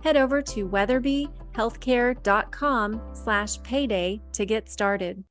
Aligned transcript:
head 0.00 0.16
over 0.16 0.42
to 0.42 0.68
weatherbyhealthcare.com 0.68 3.00
slash 3.12 3.62
payday 3.62 4.20
to 4.32 4.46
get 4.46 4.68
started. 4.68 5.24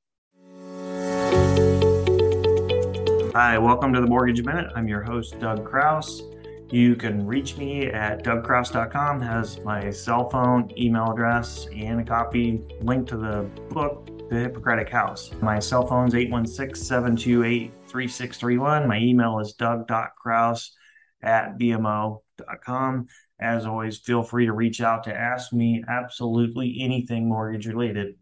Hi, 3.33 3.57
welcome 3.59 3.93
to 3.93 4.01
the 4.01 4.07
Mortgage 4.07 4.43
Minute. 4.43 4.71
I'm 4.75 4.87
your 4.87 5.03
host, 5.03 5.39
Doug 5.39 5.63
Crouse. 5.63 6.23
You 6.69 6.95
can 6.95 7.25
reach 7.25 7.55
me 7.55 7.85
at 7.85 8.23
dougcrouse.com, 8.23 9.21
has 9.21 9.59
my 9.61 9.89
cell 9.89 10.29
phone, 10.29 10.69
email 10.77 11.11
address, 11.11 11.67
and 11.67 12.01
a 12.01 12.03
copy 12.03 12.61
link 12.81 13.07
to 13.09 13.15
the 13.15 13.49
book, 13.69 14.09
The 14.29 14.39
Hippocratic 14.39 14.89
House. 14.89 15.31
My 15.41 15.59
cell 15.59 15.85
phone 15.85 16.07
is 16.07 16.15
816 16.15 16.83
728 16.83 17.71
3631. 17.87 18.87
My 18.87 18.97
email 18.97 19.39
is 19.39 19.53
doug.crouse 19.53 20.75
at 21.21 21.57
bmo.com. 21.57 23.07
As 23.39 23.65
always, 23.65 23.99
feel 23.99 24.23
free 24.23 24.47
to 24.47 24.53
reach 24.53 24.81
out 24.81 25.03
to 25.03 25.15
ask 25.15 25.53
me 25.53 25.83
absolutely 25.87 26.77
anything 26.81 27.29
mortgage 27.29 27.67
related. 27.67 28.15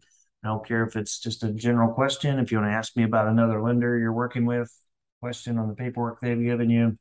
I 0.44 0.48
don't 0.48 0.66
care 0.66 0.84
if 0.84 0.94
it's 0.94 1.18
just 1.18 1.42
a 1.42 1.52
general 1.52 1.92
question. 1.92 2.38
If 2.38 2.52
you 2.52 2.58
want 2.58 2.70
to 2.70 2.76
ask 2.76 2.96
me 2.96 3.04
about 3.04 3.28
another 3.28 3.62
lender 3.62 3.98
you're 3.98 4.12
working 4.12 4.44
with, 4.44 4.70
question 5.20 5.58
on 5.58 5.68
the 5.68 5.74
paperwork 5.74 6.20
they've 6.20 6.40
given 6.40 6.68
you, 6.68 6.98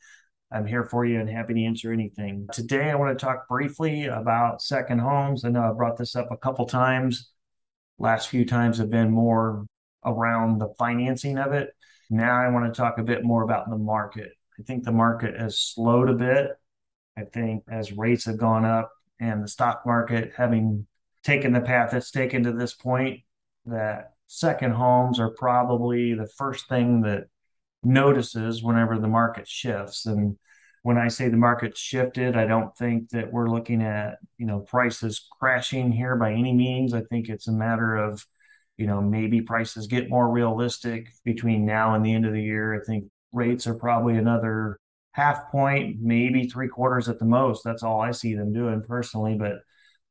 I'm 0.52 0.66
here 0.66 0.86
for 0.86 1.06
you 1.06 1.20
and 1.20 1.30
happy 1.30 1.54
to 1.56 1.66
answer 1.66 1.92
anything. 1.92 2.48
Today, 2.54 2.90
I 2.90 2.96
want 2.96 3.18
to 3.18 3.26
talk 3.26 3.48
briefly 3.50 4.06
about 4.06 4.62
second 4.62 5.00
homes. 5.00 5.44
I 5.44 5.50
know 5.50 5.64
I 5.64 5.74
brought 5.74 5.98
this 5.98 6.16
up 6.16 6.32
a 6.32 6.38
couple 6.38 6.66
times. 6.66 7.32
Last 8.00 8.30
few 8.30 8.46
times 8.46 8.78
have 8.78 8.90
been 8.90 9.12
more 9.12 9.66
around 10.06 10.60
the 10.60 10.74
financing 10.78 11.38
of 11.38 11.52
it. 11.52 11.72
Now, 12.10 12.40
I 12.40 12.50
want 12.50 12.74
to 12.74 12.78
talk 12.78 12.98
a 12.98 13.04
bit 13.04 13.24
more 13.24 13.44
about 13.44 13.70
the 13.70 13.78
market. 13.78 14.32
I 14.58 14.64
think 14.64 14.84
the 14.84 14.92
market 14.92 15.40
has 15.40 15.60
slowed 15.60 16.10
a 16.10 16.14
bit. 16.14 16.52
I 17.18 17.24
think 17.24 17.64
as 17.70 17.94
rates 17.94 18.26
have 18.26 18.38
gone 18.38 18.66
up 18.66 18.92
and 19.20 19.44
the 19.44 19.48
stock 19.48 19.84
market 19.86 20.34
having 20.36 20.86
taken 21.24 21.54
the 21.54 21.62
path 21.62 21.94
it's 21.94 22.12
taken 22.12 22.44
to 22.44 22.52
this 22.52 22.74
point, 22.74 23.22
that 23.66 24.14
second 24.28 24.74
homes 24.74 25.20
are 25.20 25.32
probably 25.32 26.14
the 26.14 26.28
first 26.38 26.68
thing 26.68 27.02
that 27.02 27.26
notices 27.84 28.64
whenever 28.64 28.98
the 28.98 29.08
market 29.08 29.48
shifts. 29.48 30.06
And 30.06 30.38
when 30.84 30.98
I 30.98 31.08
say 31.08 31.30
the 31.30 31.38
market 31.38 31.78
shifted, 31.78 32.36
I 32.36 32.46
don't 32.46 32.76
think 32.78 33.10
that 33.10 33.32
we're 33.32 33.50
looking 33.50 33.82
at, 33.82 34.18
you 34.38 34.46
know, 34.46 34.60
prices 34.60 35.28
crashing 35.40 35.92
here 35.92 36.16
by 36.16 36.32
any 36.32 36.54
means. 36.54 36.94
I 36.94 37.02
think 37.02 37.30
it's 37.30 37.48
a 37.48 37.52
matter 37.52 37.96
of, 37.96 38.26
you 38.78 38.86
know, 38.86 39.02
maybe 39.02 39.42
prices 39.42 39.88
get 39.88 40.10
more 40.10 40.30
realistic 40.30 41.08
between 41.24 41.66
now 41.66 41.96
and 41.96 42.06
the 42.06 42.14
end 42.14 42.26
of 42.26 42.34
the 42.34 42.42
year. 42.42 42.80
I 42.80 42.84
think 42.86 43.06
rates 43.32 43.66
are 43.68 43.76
probably 43.76 44.18
another 44.18 44.80
half 45.16 45.50
point, 45.50 45.96
maybe 46.02 46.46
three 46.46 46.68
quarters 46.68 47.08
at 47.08 47.20
the 47.20 47.26
most. 47.26 47.64
That's 47.64 47.84
all 47.84 48.02
I 48.02 48.12
see 48.12 48.36
them 48.36 48.52
doing 48.52 48.84
personally. 48.86 49.36
But 49.36 49.60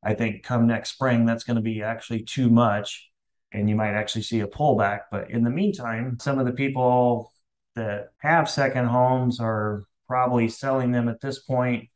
I 0.03 0.15
think 0.15 0.41
come 0.41 0.65
next 0.65 0.93
spring, 0.93 1.27
that's 1.27 1.43
going 1.43 1.57
to 1.57 1.61
be 1.61 1.83
actually 1.83 2.23
too 2.23 2.49
much. 2.49 3.07
And 3.51 3.69
you 3.69 3.75
might 3.75 3.93
actually 3.93 4.23
see 4.23 4.39
a 4.39 4.47
pullback. 4.47 5.01
But 5.11 5.29
in 5.29 5.43
the 5.43 5.51
meantime, 5.51 6.17
some 6.19 6.39
of 6.39 6.47
the 6.47 6.53
people 6.53 7.31
that 7.75 8.07
have 8.17 8.49
second 8.49 8.87
homes 8.87 9.39
are 9.39 9.83
probably 10.07 10.49
selling 10.49 10.91
them 10.91 11.07
at 11.07 11.21
this 11.21 11.37
point, 11.37 11.89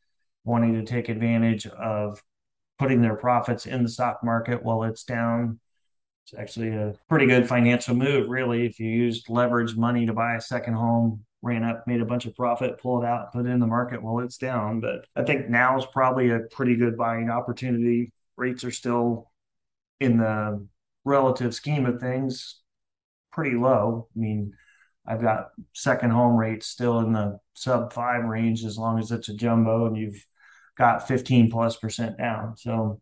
wanting 0.44 0.75
to 0.75 0.84
take 0.84 1.09
advantage 1.09 1.66
of 1.66 2.22
putting 2.78 3.02
their 3.02 3.16
profits 3.16 3.66
in 3.66 3.81
the 3.81 3.90
stock 3.90 4.24
market 4.24 4.64
while 4.64 4.84
it's 4.84 5.03
down. 5.03 5.59
It's 6.25 6.40
actually 6.40 6.75
a 6.75 6.94
pretty 7.09 7.25
good 7.25 7.50
financial 7.50 7.96
move, 7.96 8.30
really. 8.30 8.68
If 8.68 8.80
you 8.80 8.88
used 8.88 9.31
leverage 9.31 9.75
money 9.75 10.06
to 10.06 10.14
buy 10.14 10.36
a 10.36 10.42
second 10.42 10.75
home, 10.75 11.25
ran 11.41 11.63
up, 11.63 11.85
made 11.88 12.01
a 12.01 12.05
bunch 12.05 12.25
of 12.25 12.35
profit, 12.35 12.79
pull 12.79 13.01
it 13.01 13.05
out, 13.05 13.31
put 13.31 13.45
it 13.45 13.50
in 13.50 13.59
the 13.59 13.67
market 13.67 14.01
while 14.01 14.19
it's 14.19 14.38
down. 14.38 14.81
But 14.81 15.05
I 15.16 15.23
think 15.23 15.50
now 15.50 15.77
is 15.77 15.85
probably 15.85 16.29
a 16.31 16.39
pretty 16.51 16.75
good 16.75 16.97
buying 16.97 17.29
opportunity. 17.29 18.11
Rates 18.35 18.63
are 18.63 18.72
still 18.72 19.31
in 20.00 20.17
the 20.17 20.66
relative 21.05 21.53
scheme 21.53 21.85
of 21.85 22.00
things 22.00 22.61
pretty 23.31 23.55
low. 23.55 24.07
I 24.16 24.19
mean, 24.19 24.53
I've 25.05 25.22
got 25.22 25.50
second 25.73 26.11
home 26.11 26.35
rates 26.35 26.67
still 26.67 27.00
in 27.00 27.13
the 27.13 27.39
sub 27.53 27.94
five 27.94 28.25
range 28.25 28.63
as 28.63 28.77
long 28.77 29.00
as 29.00 29.11
it's 29.11 29.29
a 29.29 29.33
jumbo 29.33 29.85
and 29.88 29.97
you've 29.97 30.23
got 30.77 31.07
15 31.07 31.50
plus 31.50 31.77
percent 31.77 32.17
down. 32.17 32.56
So, 32.57 33.01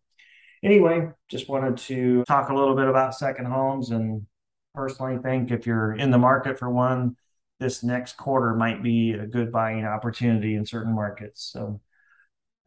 anyway, 0.64 1.10
just 1.30 1.50
wanted 1.50 1.78
to 1.78 2.24
talk 2.26 2.50
a 2.50 2.56
little 2.56 2.76
bit 2.76 2.88
about 2.88 3.16
second 3.16 3.46
homes 3.46 3.92
and 3.92 4.26
personally 4.74 5.18
think 5.22 5.52
if 5.52 5.66
you're 5.66 5.94
in 5.94 6.12
the 6.12 6.18
market 6.18 6.60
for 6.60 6.70
one, 6.70 7.16
this 7.60 7.84
next 7.84 8.18
quarter 8.18 8.54
might 8.54 8.84
be 8.84 9.12
a 9.12 9.26
good 9.26 9.52
buying 9.52 9.86
opportunity 9.86 10.56
in 10.56 10.66
certain 10.66 10.94
markets. 10.94 11.50
So, 11.52 11.82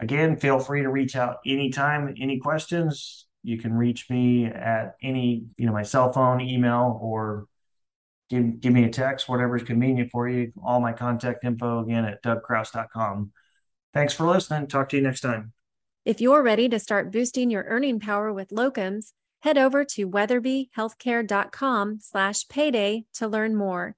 again, 0.00 0.36
feel 0.36 0.58
free 0.58 0.82
to 0.82 0.90
reach 0.90 1.16
out 1.16 1.36
anytime, 1.46 2.14
any 2.20 2.38
questions. 2.38 3.26
You 3.42 3.58
can 3.58 3.72
reach 3.72 4.10
me 4.10 4.46
at 4.46 4.96
any, 5.02 5.46
you 5.56 5.66
know, 5.66 5.72
my 5.72 5.82
cell 5.82 6.12
phone, 6.12 6.40
email, 6.40 6.98
or 7.00 7.46
give, 8.28 8.60
give 8.60 8.72
me 8.72 8.84
a 8.84 8.90
text, 8.90 9.28
whatever 9.28 9.56
is 9.56 9.62
convenient 9.62 10.10
for 10.10 10.28
you. 10.28 10.52
All 10.62 10.80
my 10.80 10.92
contact 10.92 11.44
info 11.44 11.80
again 11.80 12.04
at 12.04 12.22
dougcrouse.com. 12.22 13.32
Thanks 13.94 14.14
for 14.14 14.26
listening. 14.26 14.66
Talk 14.66 14.88
to 14.90 14.96
you 14.96 15.02
next 15.02 15.20
time. 15.20 15.52
If 16.04 16.20
you're 16.20 16.42
ready 16.42 16.68
to 16.68 16.78
start 16.78 17.12
boosting 17.12 17.50
your 17.50 17.64
earning 17.64 18.00
power 18.00 18.32
with 18.32 18.50
locums, 18.50 19.12
head 19.42 19.58
over 19.58 19.84
to 19.84 20.08
weatherbyhealthcare.com 20.08 21.98
slash 22.00 22.48
payday 22.48 23.04
to 23.14 23.28
learn 23.28 23.56
more. 23.56 23.96